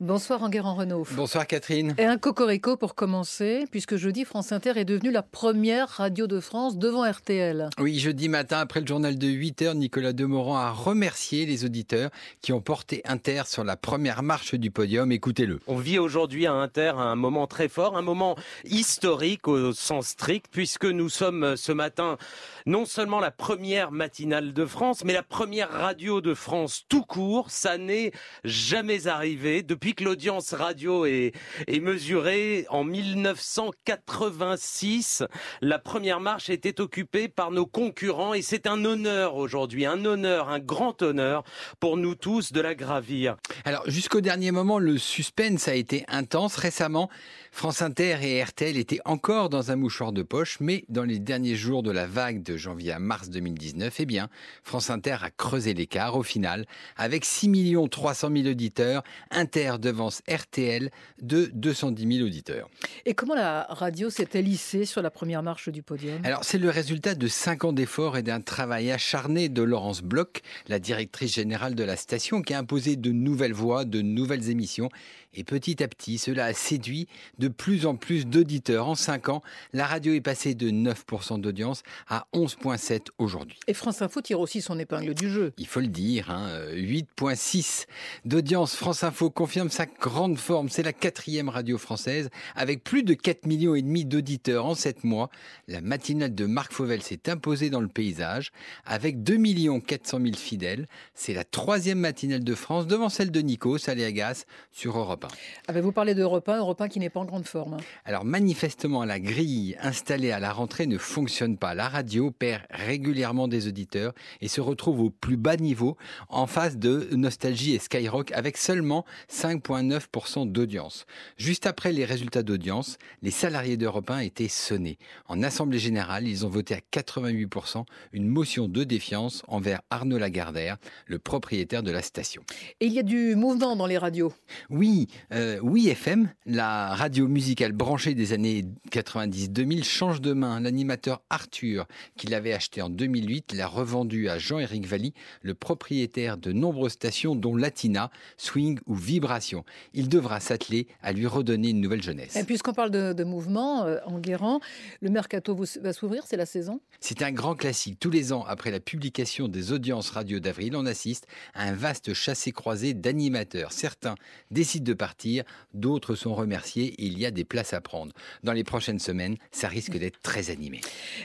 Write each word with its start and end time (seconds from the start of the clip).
Bonsoir 0.00 0.42
Enguerrand 0.42 0.74
Renault. 0.74 1.06
Bonsoir 1.12 1.46
Catherine. 1.46 1.94
Et 1.96 2.04
un 2.04 2.18
cocorico 2.18 2.76
pour 2.76 2.94
commencer, 2.94 3.64
puisque 3.70 3.96
jeudi, 3.96 4.26
France 4.26 4.52
Inter 4.52 4.72
est 4.76 4.84
devenue 4.84 5.10
la 5.10 5.22
première 5.22 5.88
radio 5.88 6.26
de 6.26 6.38
France 6.38 6.76
devant 6.76 7.10
RTL. 7.10 7.70
Oui, 7.78 7.98
jeudi 7.98 8.28
matin, 8.28 8.58
après 8.58 8.80
le 8.80 8.86
journal 8.86 9.16
de 9.16 9.26
8 9.26 9.62
heures, 9.62 9.74
Nicolas 9.74 10.12
Demorand 10.12 10.58
a 10.58 10.70
remercié 10.70 11.46
les 11.46 11.64
auditeurs 11.64 12.10
qui 12.42 12.52
ont 12.52 12.60
porté 12.60 13.00
Inter 13.06 13.44
sur 13.46 13.64
la 13.64 13.78
première 13.78 14.22
marche 14.22 14.54
du 14.54 14.70
podium. 14.70 15.12
Écoutez-le. 15.12 15.60
On 15.66 15.78
vit 15.78 15.98
aujourd'hui 15.98 16.44
à 16.46 16.52
Inter 16.52 16.92
un 16.98 17.16
moment 17.16 17.46
très 17.46 17.68
fort, 17.70 17.96
un 17.96 18.02
moment 18.02 18.36
historique 18.64 19.48
au 19.48 19.72
sens 19.72 20.08
strict, 20.08 20.48
puisque 20.50 20.84
nous 20.84 21.08
sommes 21.08 21.56
ce 21.56 21.72
matin 21.72 22.18
non 22.66 22.84
seulement 22.84 23.18
la 23.18 23.30
première 23.30 23.92
matinale 23.92 24.52
de 24.52 24.66
France, 24.66 25.04
mais 25.06 25.14
la 25.14 25.22
première 25.22 25.70
radio 25.70 26.20
de 26.20 26.34
France 26.34 26.84
tout 26.86 27.02
court. 27.02 27.50
Ça 27.50 27.78
n'est 27.78 28.12
jamais 28.44 29.06
arrivé 29.06 29.62
depuis 29.62 29.85
depuis 29.86 29.94
que 29.94 30.04
l'audience 30.04 30.52
radio 30.52 31.06
est, 31.06 31.30
est 31.68 31.78
mesurée 31.78 32.66
en 32.70 32.82
1986, 32.82 35.22
la 35.60 35.78
première 35.78 36.18
marche 36.18 36.50
était 36.50 36.80
occupée 36.80 37.28
par 37.28 37.52
nos 37.52 37.66
concurrents 37.66 38.34
et 38.34 38.42
c'est 38.42 38.66
un 38.66 38.84
honneur 38.84 39.36
aujourd'hui, 39.36 39.86
un 39.86 40.04
honneur, 40.04 40.48
un 40.48 40.58
grand 40.58 41.02
honneur 41.02 41.44
pour 41.78 41.98
nous 41.98 42.16
tous 42.16 42.50
de 42.50 42.60
la 42.60 42.74
gravir. 42.74 43.36
Alors 43.64 43.88
jusqu'au 43.88 44.20
dernier 44.20 44.50
moment, 44.50 44.80
le 44.80 44.98
suspense 44.98 45.68
a 45.68 45.76
été 45.76 46.04
intense. 46.08 46.56
Récemment, 46.56 47.08
France 47.52 47.80
Inter 47.80 48.16
et 48.22 48.42
RTL 48.42 48.76
étaient 48.76 48.98
encore 49.04 49.50
dans 49.50 49.70
un 49.70 49.76
mouchoir 49.76 50.12
de 50.12 50.22
poche, 50.22 50.56
mais 50.58 50.84
dans 50.88 51.04
les 51.04 51.20
derniers 51.20 51.54
jours 51.54 51.84
de 51.84 51.92
la 51.92 52.08
vague 52.08 52.42
de 52.42 52.56
janvier 52.56 52.90
à 52.90 52.98
mars 52.98 53.30
2019, 53.30 54.00
eh 54.00 54.04
bien, 54.04 54.30
France 54.64 54.90
Inter 54.90 55.18
a 55.22 55.30
creusé 55.30 55.74
l'écart 55.74 56.16
au 56.16 56.24
final, 56.24 56.66
avec 56.96 57.24
6 57.24 57.76
300 57.88 58.30
000 58.34 58.48
auditeurs, 58.48 59.04
Inter 59.30 59.75
devance 59.78 60.22
RTL 60.28 60.90
de 61.20 61.50
210 61.52 62.16
000 62.16 62.26
auditeurs. 62.26 62.68
Et 63.04 63.14
comment 63.14 63.34
la 63.34 63.66
radio 63.70 64.10
s'est-elle 64.10 64.48
hissée 64.48 64.84
sur 64.84 65.02
la 65.02 65.10
première 65.10 65.42
marche 65.42 65.68
du 65.68 65.82
podium? 65.82 66.18
Alors, 66.24 66.44
c'est 66.44 66.58
le 66.58 66.70
résultat 66.70 67.14
de 67.14 67.28
5 67.28 67.64
ans 67.64 67.72
d'efforts 67.72 68.16
et 68.16 68.22
d'un 68.22 68.40
travail 68.40 68.90
acharné 68.90 69.48
de 69.48 69.62
Laurence 69.62 70.02
Bloch, 70.02 70.42
la 70.68 70.78
directrice 70.78 71.34
générale 71.34 71.74
de 71.74 71.84
la 71.84 71.96
station, 71.96 72.42
qui 72.42 72.54
a 72.54 72.58
imposé 72.58 72.96
de 72.96 73.12
nouvelles 73.12 73.52
voix, 73.52 73.84
de 73.84 74.02
nouvelles 74.02 74.50
émissions. 74.50 74.88
Et 75.34 75.44
petit 75.44 75.82
à 75.82 75.88
petit, 75.88 76.18
cela 76.18 76.46
a 76.46 76.52
séduit 76.54 77.08
de 77.38 77.48
plus 77.48 77.84
en 77.84 77.94
plus 77.94 78.26
d'auditeurs. 78.26 78.88
En 78.88 78.94
5 78.94 79.28
ans, 79.28 79.42
la 79.72 79.86
radio 79.86 80.14
est 80.14 80.20
passée 80.20 80.54
de 80.54 80.70
9% 80.70 81.40
d'audience 81.40 81.82
à 82.08 82.26
11,7 82.32 83.08
aujourd'hui. 83.18 83.58
Et 83.66 83.74
France 83.74 84.00
Info 84.00 84.22
tire 84.22 84.40
aussi 84.40 84.62
son 84.62 84.78
épingle 84.78 85.14
du 85.14 85.30
jeu. 85.30 85.52
Il 85.58 85.66
faut 85.66 85.80
le 85.80 85.88
dire, 85.88 86.30
hein, 86.30 86.48
8,6 86.72 87.86
d'audience. 88.24 88.74
France 88.76 89.04
Info 89.04 89.30
confirme 89.30 89.65
sa 89.70 89.86
grande 89.86 90.38
forme. 90.38 90.68
C'est 90.68 90.82
la 90.82 90.92
quatrième 90.92 91.48
radio 91.48 91.78
française 91.78 92.30
avec 92.54 92.84
plus 92.84 93.02
de 93.02 93.14
4 93.14 93.46
millions 93.46 93.74
et 93.74 93.82
demi 93.82 94.04
d'auditeurs 94.04 94.66
en 94.66 94.74
7 94.74 95.04
mois. 95.04 95.30
La 95.68 95.80
matinale 95.80 96.34
de 96.34 96.46
Marc 96.46 96.72
Fauvel 96.72 97.02
s'est 97.02 97.28
imposée 97.28 97.70
dans 97.70 97.80
le 97.80 97.88
paysage 97.88 98.52
avec 98.84 99.22
2 99.22 99.36
millions 99.36 99.80
400 99.80 100.20
000 100.22 100.34
fidèles. 100.34 100.86
C'est 101.14 101.34
la 101.34 101.44
troisième 101.44 101.98
matinale 101.98 102.44
de 102.44 102.54
France 102.54 102.86
devant 102.86 103.08
celle 103.08 103.30
de 103.30 103.40
Nico 103.40 103.78
Saléagas 103.78 104.44
sur 104.72 104.98
Europe 104.98 105.24
1. 105.24 105.28
Ah 105.68 105.72
ben, 105.72 105.82
vous 105.82 105.92
parlez 105.92 106.14
d'Europe 106.14 106.48
1, 106.48 106.58
Europe 106.58 106.80
1 106.80 106.88
qui 106.88 107.00
n'est 107.00 107.10
pas 107.10 107.20
en 107.20 107.24
grande 107.24 107.46
forme. 107.46 107.74
Hein. 107.74 107.84
Alors 108.04 108.24
manifestement, 108.24 109.04
la 109.04 109.20
grille 109.20 109.76
installée 109.80 110.30
à 110.30 110.40
la 110.40 110.52
rentrée 110.52 110.86
ne 110.86 110.98
fonctionne 110.98 111.56
pas. 111.56 111.74
La 111.74 111.88
radio 111.88 112.30
perd 112.30 112.62
régulièrement 112.70 113.48
des 113.48 113.68
auditeurs 113.68 114.12
et 114.40 114.48
se 114.48 114.60
retrouve 114.60 115.00
au 115.00 115.10
plus 115.10 115.36
bas 115.36 115.56
niveau 115.56 115.96
en 116.28 116.46
face 116.46 116.76
de 116.76 117.08
Nostalgie 117.12 117.74
et 117.74 117.78
Skyrock 117.78 118.32
avec 118.32 118.56
seulement 118.56 119.04
5 119.28 119.55
5,9% 119.58 120.50
d'audience. 120.50 121.06
Juste 121.36 121.66
après 121.66 121.92
les 121.92 122.04
résultats 122.04 122.42
d'audience, 122.42 122.98
les 123.22 123.30
salariés 123.30 123.76
d'Europe 123.76 124.10
1 124.10 124.20
étaient 124.20 124.48
sonnés. 124.48 124.98
En 125.26 125.42
Assemblée 125.42 125.78
générale, 125.78 126.26
ils 126.28 126.46
ont 126.46 126.48
voté 126.48 126.74
à 126.74 126.80
88% 126.92 127.84
une 128.12 128.28
motion 128.28 128.68
de 128.68 128.84
défiance 128.84 129.42
envers 129.48 129.80
Arnaud 129.90 130.18
Lagardère, 130.18 130.76
le 131.06 131.18
propriétaire 131.18 131.82
de 131.82 131.90
la 131.90 132.02
station. 132.02 132.42
Et 132.80 132.86
il 132.86 132.92
y 132.92 132.98
a 132.98 133.02
du 133.02 133.34
mouvement 133.36 133.76
dans 133.76 133.86
les 133.86 133.98
radios 133.98 134.32
Oui, 134.70 135.08
euh, 135.32 135.58
oui 135.62 135.88
FM, 135.88 136.30
la 136.46 136.94
radio 136.94 137.28
musicale 137.28 137.72
branchée 137.72 138.14
des 138.14 138.32
années 138.32 138.64
90-2000 138.92 139.84
change 139.84 140.20
de 140.20 140.32
main. 140.32 140.60
L'animateur 140.60 141.22
Arthur, 141.30 141.86
qui 142.16 142.26
l'avait 142.26 142.52
acheté 142.52 142.82
en 142.82 142.90
2008, 142.90 143.52
l'a 143.52 143.66
revendu 143.66 144.28
à 144.28 144.38
Jean-Éric 144.38 144.86
Valli, 144.86 145.14
le 145.42 145.54
propriétaire 145.54 146.36
de 146.36 146.52
nombreuses 146.52 146.92
stations 146.92 147.34
dont 147.34 147.56
Latina, 147.56 148.10
Swing 148.36 148.78
ou 148.86 148.94
Vibration 148.94 149.45
il 149.94 150.08
devra 150.08 150.40
s'atteler 150.40 150.86
à 151.02 151.12
lui 151.12 151.26
redonner 151.26 151.70
une 151.70 151.80
nouvelle 151.80 152.02
jeunesse. 152.02 152.36
Et 152.36 152.44
puisqu'on 152.44 152.72
parle 152.72 152.90
de, 152.90 153.24
mouvement, 153.24 153.84
euh, 153.84 153.98
en 154.06 154.18
Guérant, 154.18 154.60
le 155.00 155.10
mercato 155.10 155.56
va 155.80 155.92
s'ouvrir, 155.92 156.24
c'est 156.26 156.36
la 156.36 156.46
saison? 156.46 156.80
C'est 157.00 157.22
un 157.22 157.32
grand 157.32 157.54
classique. 157.54 157.98
Tous 158.00 158.10
les 158.10 158.32
ans, 158.32 158.44
après 158.46 158.70
la 158.70 158.80
publication 158.80 159.48
des 159.48 159.72
audiences 159.72 160.10
radio 160.10 160.40
d'avril, 160.40 160.76
on 160.76 160.86
assiste 160.86 161.26
à 161.54 161.64
un 161.64 161.72
vaste 161.72 162.14
chassé-croisé 162.14 162.94
d'animateurs. 162.94 163.72
Certains 163.72 164.14
décident 164.50 164.84
de 164.84 164.94
partir, 164.94 165.44
d'autres 165.74 166.14
sont 166.14 166.34
remerciés 166.34 166.94
et 166.98 167.04
il 167.06 167.18
y 167.18 167.26
a 167.26 167.30
des 167.30 167.44
places 167.44 167.72
à 167.72 167.80
prendre. 167.80 168.12
Dans 168.42 168.52
les 168.52 168.64
prochaines 168.64 168.98
semaines, 168.98 169.36
ça 169.50 169.68
risque 169.68 169.96
d'être 169.98 170.20
très 170.22 170.50
animé. 170.50 170.80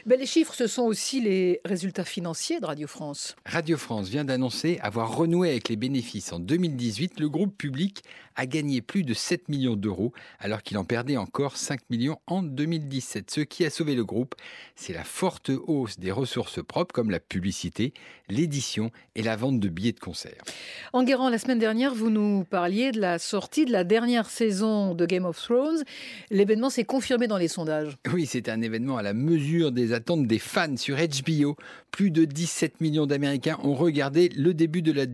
Ben, 0.06 0.20
les 0.20 0.26
chiffres, 0.26 0.54
ce 0.54 0.68
sont 0.68 0.84
aussi 0.84 1.22
les 1.22 1.62
résultats 1.66 2.06
financiers 2.06 2.60
de 2.60 2.66
Radio 2.66 2.88
France. 2.88 3.36
Radio 3.46 3.78
France 3.78 4.10
vient 4.10 4.26
d'annoncer 4.26 4.80
avoir 4.82 5.16
renoué 5.16 5.50
avec 5.50 5.70
les 5.70 5.76
bénéfices 5.76 6.34
en 6.34 6.40
2018. 6.40 7.20
Le 7.20 7.30
groupe 7.30 7.56
public 7.58 8.04
a 8.36 8.46
gagné 8.46 8.82
plus 8.82 9.04
de 9.04 9.14
7 9.14 9.50
millions 9.50 9.76
d'euros 9.76 10.14
alors 10.40 10.64
qu'il 10.64 10.78
en 10.78 10.84
perdait 10.84 11.18
encore 11.18 11.58
5 11.58 11.82
millions 11.90 12.20
en 12.28 12.42
2017. 12.42 13.30
Ce 13.32 13.42
qui 13.42 13.66
a 13.66 13.70
sauvé 13.70 13.96
le 13.96 14.06
groupe, 14.06 14.36
c'est 14.76 14.94
la 14.94 15.04
forte 15.04 15.52
hausse 15.68 16.00
des 16.00 16.12
ressources 16.12 16.64
propres 16.64 16.94
comme 16.94 17.12
la 17.12 17.20
publicité, 17.20 17.94
l'édition 18.30 18.92
et 19.16 19.24
la 19.24 19.36
vente 19.36 19.60
de 19.60 19.70
billets 19.70 19.92
de 19.92 20.00
concert. 20.00 20.42
Enguerrand, 20.94 21.30
la 21.30 21.38
semaine 21.38 21.60
dernière, 21.60 21.94
vous 21.94 22.10
nous 22.10 22.44
parliez 22.46 22.92
de 22.92 23.00
la 23.00 23.20
sortie 23.20 23.66
de 23.66 23.72
la 23.72 23.84
dernière 23.84 24.30
saison 24.30 24.94
de 24.96 25.06
Game 25.06 25.26
of 25.26 25.42
Thrones. 25.42 25.84
L'événement 26.30 26.70
s'est 26.70 26.86
confirmé 26.86 27.28
dans 27.28 27.38
les 27.38 27.48
sondages. 27.48 27.98
Oui, 28.14 28.26
c'est 28.26 28.50
un 28.50 28.62
événement 28.62 28.98
à 28.98 29.04
la 29.04 29.14
mesure 29.14 29.72
des 29.72 29.94
attentes 29.94 30.28
des 30.28 30.40
fans 30.40 30.78
sur 30.78 30.98
HBO. 30.98 31.56
Plus 31.92 32.12
de 32.12 32.26
17 32.26 32.82
millions 32.82 33.06
d'Américains 33.06 33.58
ont 33.64 33.74
regardé 33.74 34.30
le 34.30 34.54
début 34.54 34.82
de 34.82 34.92
la 34.92 35.06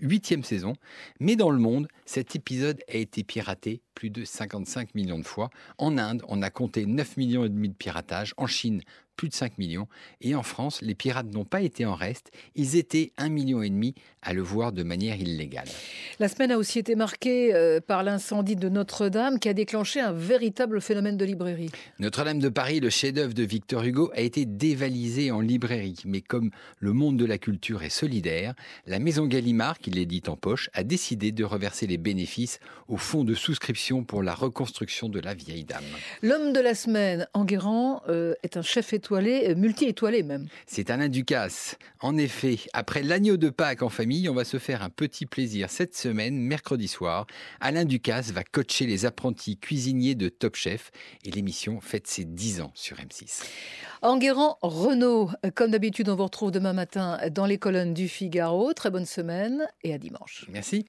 huitième 0.00 0.44
saison. 0.44 0.74
Mais 1.20 1.36
dans 1.36 1.50
le 1.50 1.58
monde, 1.58 1.88
cette 2.04 2.34
épisode 2.46 2.80
a 2.86 2.94
été 2.96 3.24
piraté 3.24 3.82
plus 3.96 4.10
de 4.10 4.24
55 4.24 4.94
millions 4.94 5.18
de 5.18 5.24
fois. 5.24 5.50
En 5.78 5.98
Inde, 5.98 6.22
on 6.28 6.42
a 6.42 6.50
compté 6.50 6.86
9 6.86 7.16
millions 7.16 7.44
et 7.44 7.48
demi 7.48 7.70
de 7.70 7.74
piratages. 7.74 8.34
En 8.36 8.46
Chine, 8.46 8.82
plus 9.16 9.28
de 9.28 9.34
5 9.34 9.58
millions. 9.58 9.88
Et 10.20 10.34
en 10.34 10.42
France, 10.42 10.82
les 10.82 10.94
pirates 10.94 11.32
n'ont 11.32 11.44
pas 11.44 11.62
été 11.62 11.86
en 11.86 11.94
reste. 11.94 12.30
Ils 12.54 12.76
étaient 12.76 13.12
1,5 13.18 13.28
million 13.30 13.62
et 13.62 13.70
demi 13.70 13.94
à 14.22 14.32
le 14.32 14.42
voir 14.42 14.72
de 14.72 14.82
manière 14.82 15.16
illégale. 15.16 15.68
La 16.18 16.28
semaine 16.28 16.52
a 16.52 16.58
aussi 16.58 16.78
été 16.78 16.94
marquée 16.94 17.54
euh, 17.54 17.80
par 17.80 18.02
l'incendie 18.02 18.56
de 18.56 18.68
Notre-Dame 18.68 19.38
qui 19.38 19.48
a 19.48 19.54
déclenché 19.54 20.00
un 20.00 20.12
véritable 20.12 20.80
phénomène 20.80 21.16
de 21.16 21.24
librairie. 21.24 21.70
Notre-Dame 21.98 22.38
de 22.38 22.48
Paris, 22.48 22.80
le 22.80 22.90
chef-d'œuvre 22.90 23.34
de 23.34 23.42
Victor 23.42 23.82
Hugo, 23.84 24.10
a 24.14 24.20
été 24.20 24.44
dévalisé 24.44 25.30
en 25.30 25.40
librairie. 25.40 25.96
Mais 26.04 26.20
comme 26.20 26.50
le 26.78 26.92
monde 26.92 27.16
de 27.16 27.24
la 27.24 27.38
culture 27.38 27.82
est 27.82 27.90
solidaire, 27.90 28.54
la 28.86 28.98
maison 28.98 29.26
Gallimard, 29.26 29.78
qui 29.78 29.90
l'édite 29.90 30.28
en 30.28 30.36
poche, 30.36 30.68
a 30.74 30.84
décidé 30.84 31.32
de 31.32 31.44
reverser 31.44 31.86
les 31.86 31.98
bénéfices 31.98 32.58
au 32.88 32.96
fonds 32.96 33.24
de 33.24 33.34
souscription 33.34 33.85
pour 33.86 34.22
la 34.22 34.34
reconstruction 34.34 35.08
de 35.08 35.20
la 35.20 35.34
vieille 35.34 35.64
dame. 35.64 35.84
L'homme 36.22 36.52
de 36.52 36.60
la 36.60 36.74
semaine, 36.74 37.28
Enguerrand, 37.34 38.02
euh, 38.08 38.34
est 38.42 38.56
un 38.56 38.62
chef 38.62 38.92
étoilé, 38.92 39.50
euh, 39.50 39.54
multi-étoilé 39.54 40.22
même. 40.22 40.48
C'est 40.66 40.90
Alain 40.90 41.08
Ducasse. 41.08 41.78
En 42.00 42.16
effet, 42.16 42.58
après 42.72 43.02
l'agneau 43.02 43.36
de 43.36 43.48
Pâques 43.48 43.82
en 43.82 43.88
famille, 43.88 44.28
on 44.28 44.34
va 44.34 44.44
se 44.44 44.58
faire 44.58 44.82
un 44.82 44.90
petit 44.90 45.24
plaisir 45.24 45.70
cette 45.70 45.96
semaine, 45.96 46.36
mercredi 46.36 46.88
soir. 46.88 47.26
Alain 47.60 47.84
Ducasse 47.84 48.32
va 48.32 48.42
coacher 48.42 48.86
les 48.86 49.06
apprentis 49.06 49.56
cuisiniers 49.56 50.16
de 50.16 50.28
Top 50.28 50.56
Chef 50.56 50.90
et 51.24 51.30
l'émission 51.30 51.80
fête 51.80 52.08
ses 52.08 52.24
10 52.24 52.62
ans 52.62 52.72
sur 52.74 52.96
M6. 52.96 53.44
Enguerrand 54.02 54.58
Renault, 54.62 55.30
comme 55.54 55.70
d'habitude, 55.70 56.08
on 56.08 56.16
vous 56.16 56.24
retrouve 56.24 56.50
demain 56.50 56.72
matin 56.72 57.18
dans 57.30 57.46
les 57.46 57.58
colonnes 57.58 57.94
du 57.94 58.08
Figaro. 58.08 58.72
Très 58.72 58.90
bonne 58.90 59.06
semaine 59.06 59.66
et 59.84 59.94
à 59.94 59.98
dimanche. 59.98 60.46
Merci. 60.50 60.84